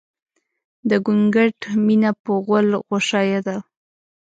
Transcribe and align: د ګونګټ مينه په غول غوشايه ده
د 0.89 0.91
ګونګټ 1.05 1.57
مينه 1.85 2.11
په 2.23 2.31
غول 2.45 2.67
غوشايه 2.87 3.39
ده 3.47 3.57